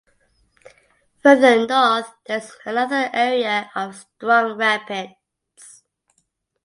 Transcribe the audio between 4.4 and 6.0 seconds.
rapids.